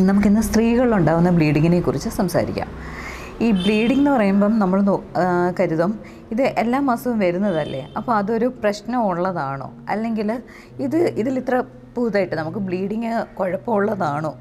[0.00, 2.68] നമുക്കിന്ന് സ്ത്രീകളിലുണ്ടാകുന്ന ബ്ലീഡിങ്ങിനെ കുറിച്ച് സംസാരിക്കാം.
[3.40, 4.82] ഈ ബ്ലീഡിംഗ് എന്ന് പറയുമ്പം നമ്മൾ
[5.60, 7.92] കരുതും ഇത് എല്ലാ മാസവും വരുന്നതല്ലേ?
[7.96, 10.42] അപ്പോൾ അതൊരു പ്രശ്നം ഉള്ളതാണോ അല്ലെങ്കിൽ
[10.78, 11.62] ഇത് ഇതിൽ ഇത്ര
[11.94, 14.34] പുതുതായിട്ട് നമുക്ക് ബ്ലീഡിങ് കുഴപ്പമുള്ളതാണോ?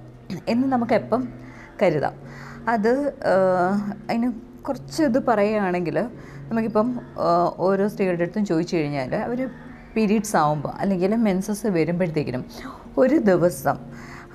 [0.47, 1.27] എന്ന് നമുക്ക് എപ്പം
[1.81, 2.13] കരുതാം.
[2.67, 3.13] അത്
[4.09, 4.31] അതിന്
[4.67, 5.99] കുറച്ച് ഇത് പറയുകയാണെങ്കിൽ
[6.49, 6.99] നമുക്കിപ്പം
[7.57, 9.49] ഓരോ സ്ത്രീകളുടെ അടുത്തും ചോദിച്ചു കഴിഞ്ഞാൽ അവർ
[9.95, 12.45] പീരീഡ്സ് ആവുമ്പോൾ അല്ലെങ്കിൽ മെൻസസ് വരുമ്പോഴത്തേക്കിനും
[12.97, 13.77] ഒരു ദിവസം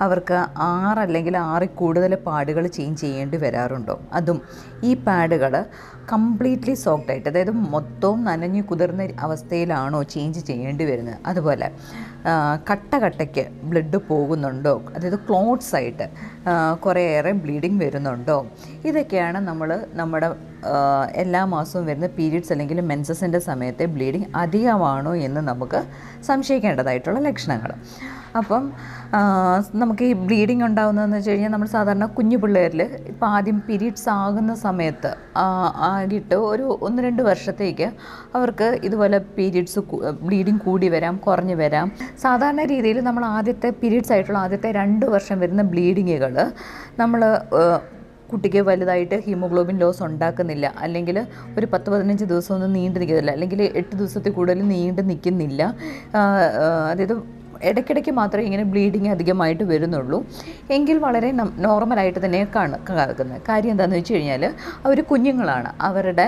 [0.01, 3.95] അവർക്ക് ആറ് അല്ലെങ്കിൽ ആറിൽ കൂടുതൽ പാടുകൾ ചേഞ്ച് ചെയ്യേണ്ടി വരാറുണ്ടോ?
[4.13, 4.37] അതും
[4.83, 5.53] ഈ പാഡുകൾ
[6.11, 11.17] കംപ്ലീറ്റ്ലി സോക്ഡ് ആയിട്ട് അതായത് മൊത്തവും നനഞ്ഞു കുതിർന്ന അവസ്ഥയിലാണോ ചേഞ്ച് ചെയ്യേണ്ടി വരുന്നത്?
[11.25, 11.67] അതുപോലെ
[12.69, 14.73] കട്ട കട്ടയ്ക്ക് ബ്ലഡ് പോകുന്നുണ്ടോ?
[14.95, 16.07] അതായത് ക്ലോട്ട്സ് ആയിട്ട്
[16.85, 18.45] കുറേയേറെ ബ്ലീഡിങ് വരുന്നുണ്ടോ?
[18.85, 20.29] ഇതൊക്കെയാണ് നമ്മൾ നമ്മുടെ
[21.15, 25.81] എല്ലാ മാസവും വരുന്ന പീരീഡ്സ് അല്ലെങ്കിൽ മെൻസസിന്റെ സമയത്തെ ബ്ലീഡിങ് അധികമാണോ എന്ന് നമുക്ക്
[26.23, 27.73] സംശയിക്കേണ്ടതായിട്ടുള്ള ലക്ഷണങ്ങൾ
[28.37, 28.71] അപ്പം
[29.75, 35.15] നമുക്ക് ഈ ബ്ലീഡിങ് ഉണ്ടാകുന്നതെന്ന് വെച്ച് കഴിഞ്ഞാൽ നമ്മൾ സാധാരണ കുഞ്ഞു പിള്ളേരിൽ ഇപ്പം ആദ്യം പീരീഡ്സ് ആകുന്ന സമയത്ത്
[35.81, 37.91] ആകിട്ട് ഒരു ഒന്ന് രണ്ട് വർഷത്തേക്ക്
[38.35, 39.79] അവർക്ക് ഇതുപോലെ പീരീഡ്സ്
[40.21, 41.91] ബ്ലീഡിങ് കൂടി വരാം കുറഞ്ഞു വരാം.
[42.23, 46.35] സാധാരണ രീതിയിൽ നമ്മൾ ആദ്യത്തെ പീരീഡ്സ് ആയിട്ടുള്ള ആദ്യത്തെ രണ്ട് വർഷം വരുന്ന ബ്ലീഡിങ്ങുകൾ
[47.01, 47.21] നമ്മൾ
[48.31, 50.65] കുട്ടിക്ക് വലുതായിട്ട് ഹീമോഗ്ലോബിൻ ലോസ് ഉണ്ടാക്കുന്നില്ല.
[50.85, 51.17] അല്ലെങ്കിൽ
[51.57, 53.31] ഒരു പത്ത് പതിനഞ്ച് ദിവസമൊന്നും നീണ്ടു നിൽക്കുന്നില്ല.
[53.37, 55.61] അല്ലെങ്കിൽ എട്ട് ദിവസത്തിൽ കൂടുതൽ നീണ്ടു നിൽക്കുന്നില്ല.
[56.91, 57.15] അതായത്
[57.69, 60.19] ഇടയ്ക്കിടയ്ക്ക് മാത്രമേ ഇങ്ങനെ ബ്ലീഡിങ് അധികമായിട്ട് വരുന്നുള്ളൂ.
[60.75, 61.29] എങ്കിൽ വളരെ
[61.65, 64.45] നോർമലായിട്ട് തന്നെ കാണ കാണുന്നത് കാര്യം എന്താണെന്ന് വെച്ച് കഴിഞ്ഞാൽ
[64.85, 65.71] അവർ കുഞ്ഞുങ്ങളാണ്.
[65.89, 66.27] അവരുടെ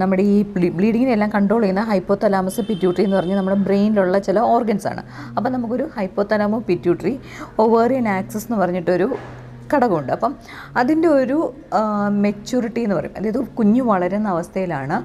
[0.00, 0.38] നമ്മുടെ ഈ
[0.78, 5.02] ബ്ലീഡിങ്ങിനെല്ലാം കൺട്രോൾ ചെയ്യുന്ന ഹൈപ്പോതലാമസ് പിറ്റ്യൂട്ടറി എന്ന് പറഞ്ഞാൽ നമ്മുടെ ബ്രെയിനിലുള്ള ചില ഓർഗൻസ് ആണ്.
[5.36, 7.14] അപ്പോൾ നമുക്കൊരു ഹൈപ്പോതലാമോ പിറ്റ്യൂട്ടറി
[7.64, 9.08] ഒവേറിയൻ ആക്സസ് എന്ന് പറഞ്ഞിട്ടൊരു
[9.74, 10.32] ഘടകമുണ്ട് അപ്പം
[10.76, 11.38] അതിന്റെ ഒരു
[12.24, 13.14] മെച്യൂരിറ്റി എന്ന് പറയും.
[13.18, 14.96] അതായത് കുഞ്ഞ് വളരുന്ന അവസ്ഥയിലാണ്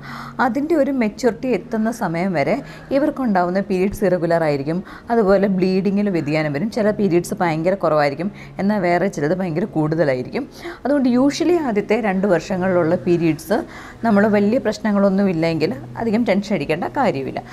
[0.42, 2.56] അതിന്റെ ഒരു മെച്യൂരിറ്റി എത്തുന്ന സമയം വരെ
[2.92, 4.84] ഇവർക്കുണ്ടാവുന്ന പീരീഡ്സ് ഇറഗുലർ ആയിരിക്കും.
[5.12, 6.72] അതുപോലെ ബ്ലീഡിങ്ങിൽ വ്യതിയാനം വരും.
[6.72, 8.32] ചില പീരീഡ്സ് ഭയങ്കര കുറവായിരിക്കും.
[8.60, 10.48] എന്നാൽ വേറെ ചിലത് ഭയങ്കര കൂടുതലായിരിക്കും.
[10.86, 13.58] അതുകൊണ്ട് യൂഷ്വലി ആദ്യത്തെ രണ്ട് വർഷങ്ങളിലുള്ള പീരീഡ്സ്
[14.06, 17.44] നമ്മൾ വലിയ പ്രശ്നങ്ങളൊന്നും ഇല്ലെങ്കിൽ അധികം ടെൻഷൻ അടിക്കേണ്ട കാര്യമില്ല.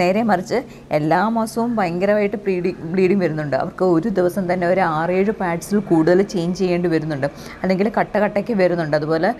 [0.00, 0.58] നേരെ മറിച്ച്
[0.98, 3.56] എല്ലാ മാസവും ഭയങ്കരമായിട്ട് ബ്ലീഡിങ് ബ്ലീഡിങ് വരുന്നുണ്ട്.
[3.56, 7.28] അവർക്ക് ഒരു ദിവസം തന്നെ ഒരു ആറേഴ് പാഡ്സിൽ കൂടുതൽ ചേഞ്ച് ചെയ്യേണ്ടി വരുന്നുണ്ട്.
[7.62, 8.96] അല്ലെങ്കിൽ കട്ട കട്ടയ്ക്ക് വരുന്നുണ്ട്.
[9.00, 9.30] അതുപോലെ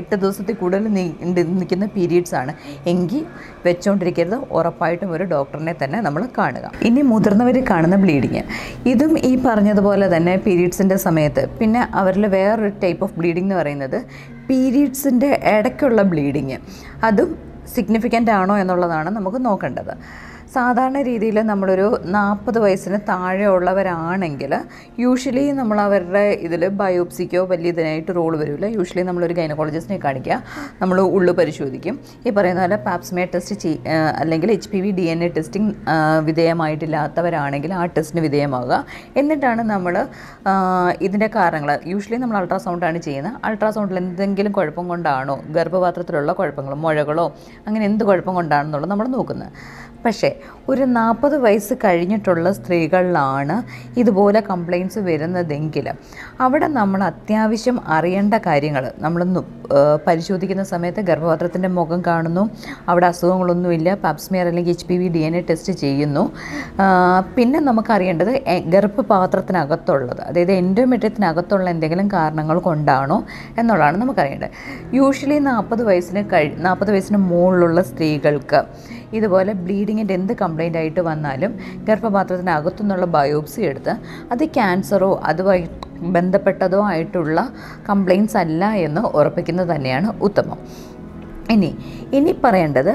[0.00, 0.86] എട്ട് ദിവസത്തിൽ കൂടുതൽ
[1.58, 2.54] നിൽക്കുന്ന പീരീഡ്സ് ആണ്.
[2.86, 3.24] എങ്കിൽ
[3.66, 6.66] വെച്ചുകൊണ്ടിരിക്കരുത് ഉറപ്പായിട്ടും ഒരു ഡോക്ടറിനെ തന്നെ നമ്മൾ കാണുക.
[6.82, 8.42] ഇനി മുതിർന്നവർ കാണുന്ന ബ്ലീഡിങ്.
[8.88, 11.42] ഇതും ഈ പറഞ്ഞതുപോലെ തന്നെ പീരീഡ്സിന്റെ സമയത്ത്.
[11.60, 13.98] പിന്നെ അവരിൽ വേറൊരു ടൈപ്പ് ഓഫ് ബ്ലീഡിംഗ് എന്ന് പറയുന്നത്
[14.48, 16.56] പീരീഡ്സിന്റെ ഇടയ്ക്കുള്ള ബ്ലീഡിങ്.
[17.04, 19.94] അതും സിഗ്നിഫിക്കന്റ് ആണോ എന്നുള്ളതാണ് നമുക്ക് നോക്കേണ്ടത്.
[20.54, 24.52] സാധാരണ രീതിയിൽ നമ്മളൊരു നാൽപ്പത് വയസ്സിന് താഴെയുള്ളവരാണെങ്കിൽ
[25.02, 28.66] യൂഷ്വലി നമ്മൾ അവരുടെ ഇതിൽ ബയോപ്സിക്കോ വലിയ ഇതിനായിട്ട് റോൾ വരില്ല.
[28.76, 30.36] യൂഷ്വലി നമ്മളൊരു ഗൈനക്കോളജിസ്റ്റിനെ കാണിക്കുക.
[30.80, 31.94] നമ്മൾ ഉള്ളു പരിശോധിക്കും.
[32.26, 33.78] ഈ പറയുന്ന പോലെ പാപ്സ്മേ ടെസ്റ്റ് ചെയ്
[34.22, 35.72] അല്ലെങ്കിൽ H P V D N A testing
[36.28, 38.78] വിധേയമായിട്ടില്ലാത്തവരാണെങ്കിൽ ആ ടെസ്റ്റിന് വിധേയമാകുക
[39.22, 39.96] എന്നിട്ടാണ് നമ്മൾ
[41.06, 43.38] ഇതിന്റെ കാരണങ്ങൾ യൂഷ്വലി നമ്മൾ അൾട്രാസൗണ്ടാണ് ചെയ്യുന്നത്.
[43.48, 45.38] അൾട്രാസൗണ്ടിൽ എന്തെങ്കിലും കുഴപ്പം കൊണ്ടാണോ?
[45.56, 47.26] ഗർഭപാത്രത്തിലുള്ള കുഴപ്പങ്ങളോ മുഴകളോ
[47.66, 49.50] അങ്ങനെ എന്ത് കുഴപ്പം കൊണ്ടാണെന്നുള്ളത് നമ്മൾ നോക്കുന്നത്.
[50.04, 50.28] പക്ഷേ
[50.70, 53.56] ഒരു നാൽപ്പത് വയസ്സ് കഴിഞ്ഞിട്ടുള്ള സ്ത്രീകളിലാണ്
[54.00, 55.86] ഇതുപോലെ കംപ്ലയിൻസ് വരുന്നതെങ്കിൽ
[56.42, 59.22] അവിടെ നമ്മൾ അത്യാവശ്യം അറിയേണ്ട കാര്യങ്ങൾ നമ്മൾ
[60.06, 62.44] പരിശോധിക്കുന്ന സമയത്ത് ഗർഭപാത്രത്തിന്റെ മുഖം കാണുന്നു
[62.90, 66.24] അവിടെ അസുഖങ്ങളൊന്നുമില്ല പാപ്സ്മിയർ അല്ലെങ്കിൽ H P V D N A test ചെയ്യുന്നു.
[67.36, 68.32] പിന്നെ നമുക്കറിയേണ്ടത്
[68.74, 73.18] ഗർഭപാത്രത്തിനകത്തുള്ളത് അതായത് എൻഡോമെട്രിയത്തിനകത്തുള്ള എന്തെങ്കിലും കാരണങ്ങൾ കൊണ്ടാണോ
[73.60, 74.50] എന്നുള്ളതാണ് നമുക്കറിയേണ്ടത്.
[74.98, 78.60] യൂഷ്വലി നാൽപ്പത് വയസ്സിന് കഴി നാൽപ്പത് വയസ്സിന് മുകളിലുള്ള സ്ത്രീകൾക്ക്
[79.18, 83.94] ഇതുപോലെ ബ്ലീഡിങ്ങിന്റെ എന്ത് കംപ്ലൈന്റ് ആയിട്ട് വന്നാലും ഗർഭപാത്രത്തിനകത്തുനിന്നുള്ള ബയോപ്സി എടുത്ത്
[84.32, 85.68] അത് ക്യാൻസറോ അതുമായി
[86.00, 87.40] ബന്ധപ്പെട്ടതോ ആയിട്ടുള്ള
[87.88, 90.58] കംപ്ലയിൻസ് അല്ല എന്ന് ഉറപ്പിക്കുന്നത് തന്നെയാണ് ഉത്തമം.
[91.50, 91.76] ഇനി
[92.12, 92.92] ഇനി പറയേണ്ടത്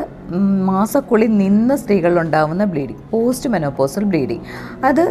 [0.65, 4.45] മാസക്കുളി നിന്ന സ്ത്രീകളിലുണ്ടാവുന്ന ബ്ലീഡിങ് പോസ്റ്റ് മെനോപോസൽ ബ്ലീഡിങ്
[4.83, 5.03] അത്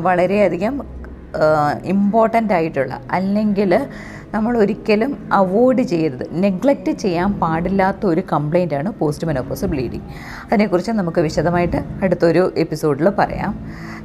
[0.00, 0.82] വളരെയധികം
[1.84, 3.72] ഇമ്പോർട്ടന്റ് ആയിട്ടുള്ള അല്ലെങ്കിൽ
[4.34, 6.26] നമ്മൾ ഒരിക്കലും അവോയ്ഡ് ചെയ്യരുത്.
[6.32, 10.02] നെഗ്ലക്റ്റ് ചെയ്യാൻ പാടില്ലാത്ത ഒരു കംപ്ലൈന്റാണ് പോസ്റ്റ് മെനോപോസ് ബ്ലീഡിങ്.
[10.46, 13.52] അതിനെക്കുറിച്ച് നമുക്ക് വിശദമായിട്ട് അടുത്തൊരു എപ്പിസോഡിൽ പറയാം.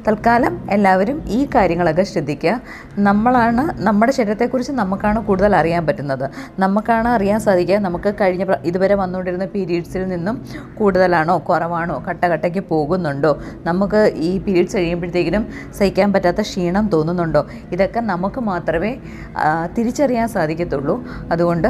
[0.08, 2.60] തൽക്കാലം എല്ലാവരും ഈ കാര്യങ്ങളൊക്കെ ശ്രദ്ധിക്കുക.
[2.98, 6.30] നമ്മളാണ് നമ്മുടെ ശരീരത്തെക്കുറിച്ച് നമുക്കാണ് കൂടുതൽ അറിയാൻ പറ്റുന്നത്.
[6.58, 7.76] നമുക്കാണ് അറിയാൻ സാധിക്കുക.
[7.76, 10.44] നമുക്ക് കഴിഞ്ഞ ഇതുവരെ വന്നുകൊണ്ടിരുന്ന പീരീഡ്സിൽ നിന്നും
[10.78, 13.38] കൂടുതലാണോ കുറവാണോ കട്ടകട്ടയ്ക്ക് പോകുന്നുണ്ടോ?
[13.62, 15.46] നമുക്ക് ഈ പീരീഡ്സ് കഴിയുമ്പോഴത്തേക്കിനും
[15.78, 17.46] സഹിക്കാൻ പറ്റാത്ത ക്ഷീണം തോന്നുന്നുണ്ടോ?
[17.72, 18.96] ഇതൊക്കെ നമുക്ക് മാത്രമേ
[19.36, 19.66] ആ,
[20.14, 20.94] തിരിച്ചറിയാൻ സാധിക്കത്തുള്ളൂ.
[21.32, 21.68] അതുകൊണ്ട്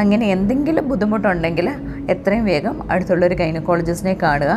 [0.00, 1.68] അങ്ങനെ എന്തെങ്കിലും ബുദ്ധിമുട്ടുണ്ടെങ്കിൽ
[2.14, 4.52] എത്രയും വേഗം അടുത്തുള്ളൊരു ഗൈനക്കോളജിസ്റ്റിനെ കാണുക.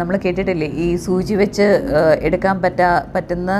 [0.00, 1.66] നമ്മൾ കേട്ടിട്ടില്ലേ ഈ സൂചി വെച്ച്
[2.28, 3.50] എടുക്കാൻ പറ്റാ പറ്റുന്ന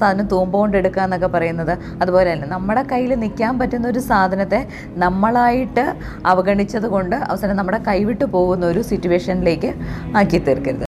[0.00, 1.74] സാധനം തൂമ്പ കൊണ്ട് എടുക്കുക എന്നൊക്കെ പറയുന്നത്.
[2.02, 4.60] അതുപോലെ തന്നെ നമ്മുടെ കയ്യിൽ നിൽക്കാൻ പറ്റുന്ന ഒരു സാധനത്തെ
[5.04, 5.86] നമ്മളായിട്ട്
[6.32, 9.72] അവഗണിച്ചത് കൊണ്ട് അവസാനം നമ്മുടെ കൈവിട്ട് പോകുന്ന ഒരു സിറ്റുവേഷനിലേക്ക്
[10.20, 10.87] ആക്കി തീർക്കരുത്.